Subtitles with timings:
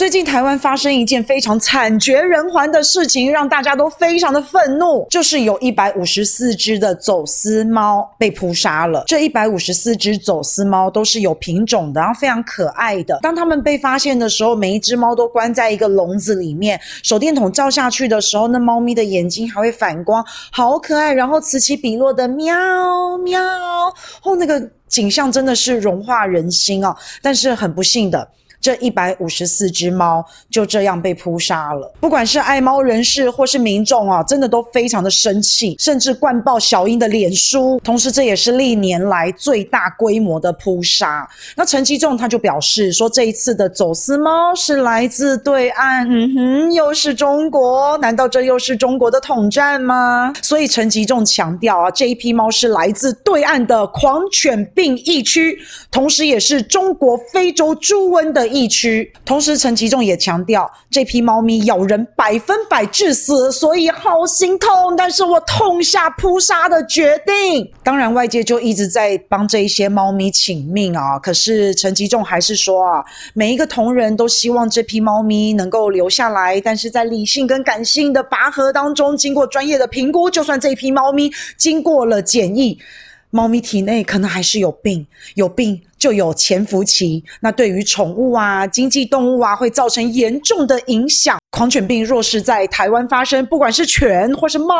[0.00, 9.04] 最近台湾发生一件非常惨绝人寰的事情，让大家都非常的愤怒，就是有一百五十四只的走私猫被扑杀了。
[9.06, 13.18] 这一百五十四只走私猫都是有品种的，然后非常可爱的。
[13.20, 21.12] 当它们被发现的时候，每一只猫都关在一个笼子里面，手电筒照下去的时候，那猫咪的眼睛还会反光，好可爱。
[21.12, 22.56] 然后此起彼落的喵
[23.18, 23.38] 喵，
[24.22, 26.96] 哦，那个景象真的是融化人心哦。
[27.20, 28.26] 但是很不幸的。
[28.60, 31.92] 这一百五十四只猫就这样被扑杀了。
[32.00, 37.80] 不管是爱猫人士或是民众啊，真的都非常的生气，甚至灌爆小英的脸书。
[37.82, 41.26] 同时，这也是历年来最大规模的扑杀。
[41.56, 50.32] 那陈吉仲他就表示说，这一次的走私猫是来自对岸，嗯哼，又是中国，难道这又是中国的统战吗？
[50.42, 55.58] 所以陈吉仲强调啊，这一批猫是来自对岸的狂犬病疫区，
[55.90, 58.49] 同时也是中国非洲猪瘟的。
[58.52, 67.70] 疫区，同时陈吉仲也强调，这批猫咪咬人百分百致死，所以好心痛，但是我痛下扑杀的决定。
[67.82, 82.78] 当然，外界就一直在帮这一些猫咪请命啊，可是陈吉仲还是说啊，每一个同仁都希望这批猫咪能够留下来，但是在理性跟感性的拔河当中，经过专业的评估，就算这批猫咪经过了检疫，
[83.30, 85.80] 猫咪体内可能还是有病，有病。
[86.00, 91.38] 就有潜伏期，那对于宠物啊、经济动物啊，会造成严重的影响。
[91.50, 94.74] 狂犬病若是在台湾发生，不管是犬或是猫，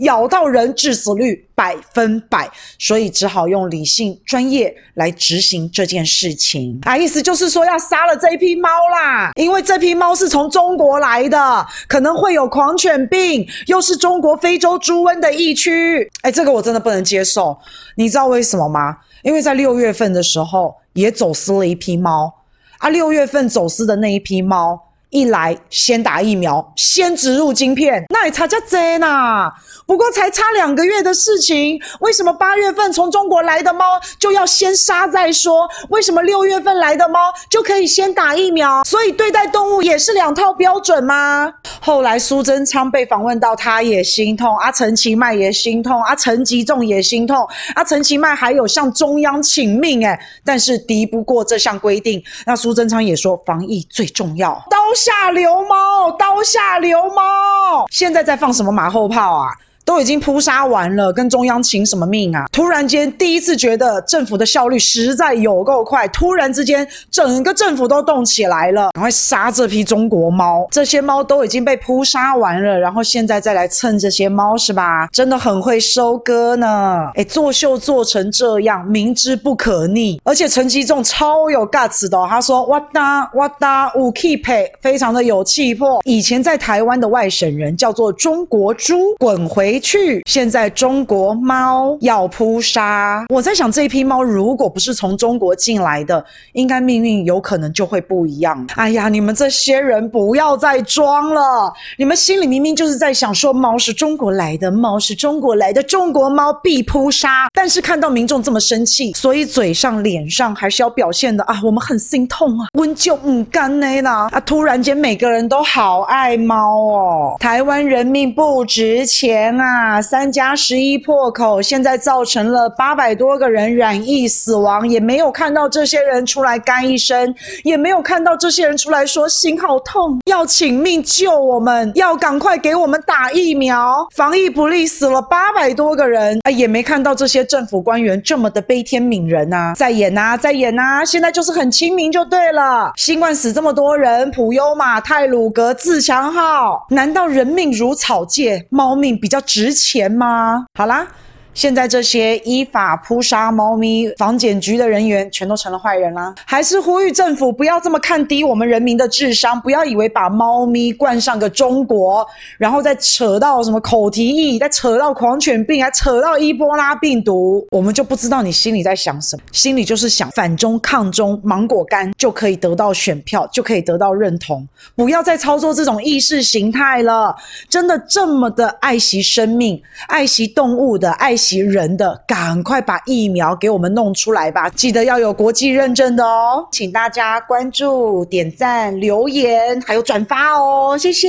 [0.00, 6.76] 咬到人致死率百分百，所以只好用理性、专业来执行这件事情。
[6.82, 16.10] 啊，意思就是说要杀了这一批猫啦，因为这批猫是从中国来的，可能会有狂犬病，又是中国非洲猪瘟的疫区。
[16.22, 17.56] 哎，这个我真的不能接受，
[17.94, 18.96] 你知道为什么吗？
[19.26, 22.32] 因为在六月份的时候，也走私了一批猫
[22.78, 22.88] 啊。
[22.88, 29.50] 六月份走私的那一批猫，一来先打疫苗，先植入晶片，那也差价真呐。
[29.86, 33.84] 不过才差两个月的事情，为什么八月份从中国来的猫
[34.18, 35.68] 就要先杀再说？
[35.90, 37.18] 为什么六月份来的猫
[37.48, 38.82] 就可以先打疫苗？
[38.82, 41.52] 所以对待动物也是两套标准吗？
[41.80, 47.46] 后来苏贞昌被访问到，他也心痛，阿陈其迈也心痛，阿陈吉仲也心痛，
[47.76, 52.20] 阿陈其迈还有向中央请命，诶，但是敌不过这项规定。
[52.44, 59.52] 那苏贞昌也说防疫最重要，刀下流猫，刀下流猫，现在在放什么马后炮啊？
[59.86, 62.44] 都已经扑杀完了，跟中央请什么命啊？
[62.50, 66.08] 突然间，第一次觉得政府的效率实在有够快。
[66.08, 70.66] 突然之间，整个政府都动起来了，赶快杀这批中国猫。
[70.72, 75.06] 这些猫都已经被扑杀完了，然后现在再来蹭这些猫，是吧？
[75.12, 77.08] 真的很会收割呢。
[77.14, 80.20] 诶，作秀做成这样，明知不可逆。
[80.24, 86.00] 而且陈吉仲超有 guts 的哦，他说：“哇哒哇哒，五 keep，非常的有气魄。
[86.04, 90.22] 以前在台湾的外省人叫做中国猪，滚回。”去！
[90.26, 98.66] 现在中国猫要扑杀，我在想这一批猫如果不是从中国进来的，应该命运有可能就会不一样。
[98.76, 107.48] 哎呀，你们这些人不要再装了，你们心里明明就是在想说猫是中国来的，猫是中国来的，中国猫必扑杀。
[107.52, 114.40] 但是看到民众这么生气，所以嘴上脸上还是要表现的啊，我们很心痛啊，温就唔干呢啦啊！
[114.40, 119.65] 突然间每个人都好爱猫哦，台湾人命不值钱啊！
[119.66, 120.00] 啊！
[120.00, 127.34] 三加十一破口，现在造成了八百多个人染疫死亡，也没有看到这些人出来干一声，
[127.64, 134.06] 也没有看到这些人出来说心好痛，要请命救我们，要赶快给我们打疫苗。
[134.14, 139.72] 防疫不力，死了八百多个人，啊，也没看到这些政府官员这么的悲天悯人啊！
[139.74, 141.02] 再演啊，再演啊！
[141.02, 142.92] 现在就是很亲民就对了。
[142.96, 150.66] 新冠死这么多人，普悠玛、泰鲁格、自强号，难道人命如草芥，猫命比较值钱吗？
[150.74, 151.06] 好啦。
[151.56, 156.34] 现在这些依法扑杀猫咪防检局的人员全都成了坏人啦！
[156.44, 162.26] 还是呼吁政府不要这么看低我们人民的智商，不要以为把猫咪冠上个中国，
[162.58, 177.34] 然后再扯到什么口蹄疫，再扯到狂犬病，还扯到伊波拉病毒，我们就不知道你心里在想什么，心里就是想反中抗中芒果干就可以得到选票，就可以得到认同，不要再操作这种意识形态了！
[177.70, 181.45] 真的这么的爱惜生命、爱惜动物的爱惜。
[181.46, 184.68] 及人的，赶快把疫苗给我们弄出来吧！
[184.70, 191.28] 记得要有国际认证的哦，请大家关注、点赞、留言，还有转发哦，谢谢。